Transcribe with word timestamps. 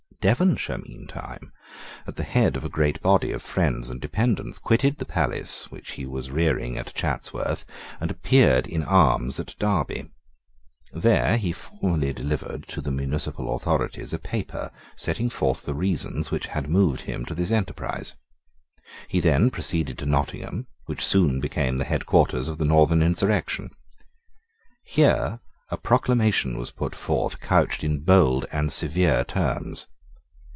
Devonshire 0.21 0.77
meantime, 0.77 1.51
at 2.05 2.15
the 2.15 2.21
head 2.21 2.55
of 2.55 2.63
a 2.63 2.69
great 2.69 3.01
body 3.01 3.31
of 3.31 3.41
friends 3.41 3.89
and 3.89 3.99
dependents, 3.99 4.59
quitted 4.59 4.99
the 4.99 5.03
palace 5.05 5.71
which 5.71 5.93
he 5.93 6.05
was 6.05 6.29
rearing 6.29 6.77
at 6.77 6.93
Chatsworth, 6.93 7.65
and 7.99 8.11
appeared 8.11 8.67
in 8.67 8.83
arms 8.83 9.39
at 9.39 9.55
Derby. 9.57 10.11
There 10.93 11.37
he 11.37 11.51
formally 11.51 12.13
delivered 12.13 12.67
to 12.67 12.81
the 12.81 12.91
municipal 12.91 13.55
authorities 13.55 14.13
a 14.13 14.19
paper 14.19 14.69
setting 14.95 15.27
forth 15.27 15.63
the 15.63 15.73
reasons 15.73 16.29
which 16.29 16.45
had 16.45 16.69
moved 16.69 17.01
him 17.01 17.25
to 17.25 17.33
this 17.33 17.49
enterprise. 17.49 18.13
He 19.07 19.21
then 19.21 19.49
proceeded 19.49 19.97
to 19.97 20.05
Nottingham, 20.05 20.67
which 20.85 21.03
soon 21.03 21.39
became 21.39 21.77
the 21.77 21.83
head 21.85 22.05
quarters 22.05 22.47
of 22.47 22.59
the 22.59 22.65
Northern 22.65 23.01
insurrection. 23.01 23.71
Here 24.83 25.39
a 25.71 25.77
proclamation 25.77 26.59
was 26.59 26.69
put 26.69 26.93
forth 26.93 27.39
couched 27.41 27.83
in 27.83 28.01
bold 28.03 28.45
and 28.51 28.71
severe 28.71 29.23
terms. 29.23 29.87